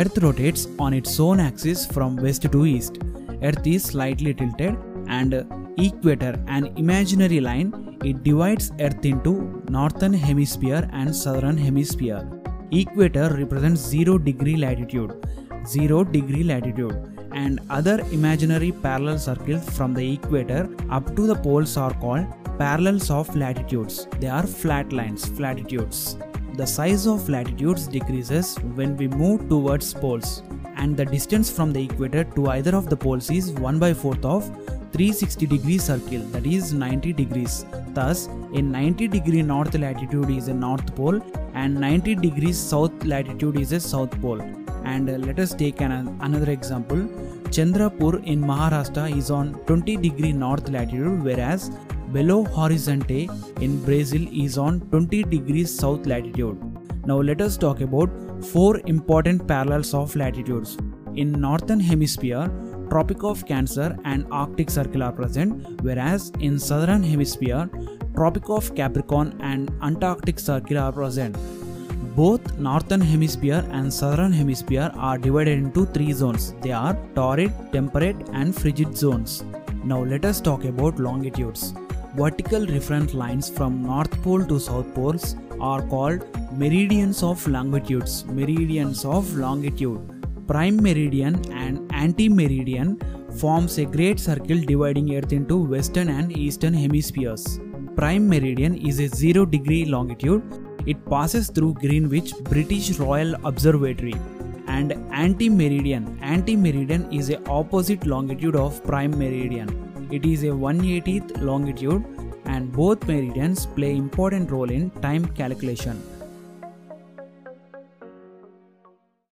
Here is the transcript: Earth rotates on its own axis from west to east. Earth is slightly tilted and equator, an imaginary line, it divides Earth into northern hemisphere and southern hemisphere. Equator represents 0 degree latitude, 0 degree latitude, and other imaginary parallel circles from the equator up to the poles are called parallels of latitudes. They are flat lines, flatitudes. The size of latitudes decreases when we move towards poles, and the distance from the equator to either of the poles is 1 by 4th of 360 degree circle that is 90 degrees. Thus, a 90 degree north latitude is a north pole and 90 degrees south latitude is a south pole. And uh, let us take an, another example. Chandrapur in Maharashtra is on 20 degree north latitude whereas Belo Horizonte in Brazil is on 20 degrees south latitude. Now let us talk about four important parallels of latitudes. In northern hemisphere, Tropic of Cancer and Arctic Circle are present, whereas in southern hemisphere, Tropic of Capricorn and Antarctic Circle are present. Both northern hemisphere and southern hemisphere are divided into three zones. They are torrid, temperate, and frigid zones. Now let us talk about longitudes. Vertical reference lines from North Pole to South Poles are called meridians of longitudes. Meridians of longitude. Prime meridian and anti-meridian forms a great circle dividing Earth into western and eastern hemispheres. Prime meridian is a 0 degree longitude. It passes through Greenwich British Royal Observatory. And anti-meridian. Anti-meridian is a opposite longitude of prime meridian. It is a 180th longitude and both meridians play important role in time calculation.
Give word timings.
Earth 0.00 0.18
rotates 0.18 0.66
on 0.84 0.92
its 0.92 1.20
own 1.20 1.38
axis 1.38 1.86
from 1.86 2.16
west 2.16 2.42
to 2.50 2.66
east. 2.66 2.98
Earth 3.42 3.64
is 3.64 3.84
slightly 3.84 4.34
tilted 4.34 4.76
and 5.06 5.34
equator, 5.78 6.34
an 6.48 6.66
imaginary 6.76 7.38
line, 7.40 7.68
it 8.02 8.24
divides 8.24 8.72
Earth 8.80 9.04
into 9.04 9.62
northern 9.68 10.12
hemisphere 10.12 10.88
and 10.92 11.14
southern 11.14 11.56
hemisphere. 11.56 12.28
Equator 12.72 13.28
represents 13.38 13.80
0 13.80 14.18
degree 14.18 14.56
latitude, 14.56 15.12
0 15.64 16.02
degree 16.04 16.42
latitude, 16.42 16.96
and 17.32 17.60
other 17.70 18.00
imaginary 18.10 18.72
parallel 18.72 19.18
circles 19.18 19.68
from 19.76 19.94
the 19.94 20.14
equator 20.14 20.68
up 20.90 21.14
to 21.14 21.28
the 21.28 21.36
poles 21.36 21.76
are 21.76 21.94
called 21.94 22.26
parallels 22.58 23.10
of 23.10 23.34
latitudes. 23.36 24.08
They 24.18 24.28
are 24.28 24.46
flat 24.46 24.92
lines, 24.92 25.24
flatitudes. 25.24 26.16
The 26.56 26.66
size 26.66 27.06
of 27.08 27.28
latitudes 27.28 27.88
decreases 27.88 28.56
when 28.76 28.96
we 28.96 29.08
move 29.08 29.48
towards 29.48 29.92
poles, 29.92 30.44
and 30.76 30.96
the 30.96 31.04
distance 31.04 31.50
from 31.50 31.72
the 31.72 31.82
equator 31.82 32.22
to 32.36 32.50
either 32.50 32.76
of 32.76 32.88
the 32.88 32.96
poles 32.96 33.28
is 33.28 33.50
1 33.50 33.80
by 33.80 33.92
4th 33.92 34.24
of 34.24 34.44
360 34.92 35.46
degree 35.46 35.78
circle 35.78 36.20
that 36.34 36.46
is 36.46 36.72
90 36.72 37.12
degrees. 37.12 37.66
Thus, 37.88 38.26
a 38.54 38.62
90 38.62 39.08
degree 39.08 39.42
north 39.42 39.74
latitude 39.74 40.30
is 40.30 40.46
a 40.46 40.54
north 40.54 40.94
pole 40.94 41.20
and 41.54 41.74
90 41.74 42.14
degrees 42.26 42.56
south 42.56 43.02
latitude 43.04 43.58
is 43.58 43.72
a 43.72 43.80
south 43.80 44.12
pole. 44.20 44.40
And 44.84 45.10
uh, 45.10 45.14
let 45.14 45.40
us 45.40 45.54
take 45.54 45.80
an, 45.80 45.92
another 46.20 46.52
example. 46.52 46.98
Chandrapur 47.56 48.24
in 48.24 48.40
Maharashtra 48.40 49.16
is 49.16 49.32
on 49.32 49.54
20 49.66 49.96
degree 49.96 50.32
north 50.32 50.68
latitude 50.68 51.24
whereas 51.24 51.72
Belo 52.14 52.36
Horizonte 52.56 53.22
in 53.60 53.72
Brazil 53.84 54.24
is 54.32 54.56
on 54.56 54.78
20 54.90 55.24
degrees 55.24 55.70
south 55.76 56.06
latitude. 56.06 56.58
Now 57.06 57.20
let 57.20 57.40
us 57.40 57.56
talk 57.56 57.80
about 57.80 58.08
four 58.52 58.80
important 58.86 59.48
parallels 59.48 59.92
of 59.94 60.14
latitudes. 60.14 60.78
In 61.16 61.32
northern 61.32 61.80
hemisphere, 61.80 62.48
Tropic 62.88 63.24
of 63.24 63.44
Cancer 63.46 63.98
and 64.04 64.26
Arctic 64.30 64.70
Circle 64.70 65.02
are 65.02 65.10
present, 65.10 65.82
whereas 65.82 66.30
in 66.38 66.56
southern 66.56 67.02
hemisphere, 67.02 67.68
Tropic 68.14 68.48
of 68.48 68.72
Capricorn 68.76 69.36
and 69.40 69.72
Antarctic 69.82 70.38
Circle 70.38 70.78
are 70.78 70.92
present. 70.92 71.36
Both 72.14 72.58
northern 72.58 73.00
hemisphere 73.00 73.64
and 73.72 73.92
southern 73.92 74.32
hemisphere 74.32 74.92
are 74.94 75.18
divided 75.18 75.58
into 75.58 75.86
three 75.86 76.12
zones. 76.12 76.54
They 76.62 76.70
are 76.70 76.96
torrid, 77.16 77.52
temperate, 77.72 78.28
and 78.32 78.54
frigid 78.54 78.96
zones. 78.96 79.42
Now 79.82 80.04
let 80.04 80.24
us 80.24 80.40
talk 80.40 80.64
about 80.64 81.00
longitudes. 81.00 81.74
Vertical 82.16 82.64
reference 82.68 83.12
lines 83.12 83.50
from 83.50 83.82
North 83.82 84.22
Pole 84.22 84.44
to 84.44 84.60
South 84.60 84.94
Poles 84.94 85.34
are 85.60 85.82
called 85.82 86.20
meridians 86.56 87.24
of 87.24 87.44
longitudes. 87.48 88.24
Meridians 88.26 89.04
of 89.04 89.34
longitude. 89.34 89.98
Prime 90.46 90.76
meridian 90.76 91.34
and 91.52 91.92
anti-meridian 91.92 93.00
forms 93.40 93.78
a 93.78 93.84
great 93.84 94.20
circle 94.20 94.60
dividing 94.60 95.12
Earth 95.16 95.32
into 95.32 95.56
western 95.56 96.08
and 96.08 96.36
eastern 96.38 96.72
hemispheres. 96.72 97.58
Prime 97.96 98.28
meridian 98.28 98.76
is 98.76 99.00
a 99.00 99.08
0 99.08 99.46
degree 99.46 99.84
longitude. 99.84 100.44
It 100.86 101.04
passes 101.06 101.48
through 101.50 101.74
Greenwich 101.74 102.32
British 102.44 102.96
Royal 103.00 103.34
Observatory. 103.44 104.14
And 104.68 104.92
anti-meridian. 105.10 106.16
Anti-meridian 106.22 107.12
is 107.12 107.30
a 107.30 107.42
opposite 107.48 108.06
longitude 108.06 108.54
of 108.54 108.84
prime 108.84 109.18
meridian. 109.18 109.83
It 110.14 110.24
is 110.24 110.42
a 110.44 110.52
180th 110.64 111.40
longitude 111.42 112.04
and 112.44 112.70
both 112.70 113.06
meridians 113.08 113.66
play 113.66 113.96
important 113.96 114.48
role 114.48 114.70
in 114.70 114.90
time 115.04 115.24
calculation. 115.38 116.00